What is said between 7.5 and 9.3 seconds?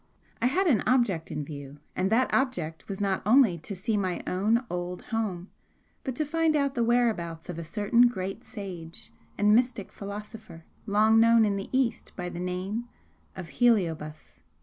a certain great sage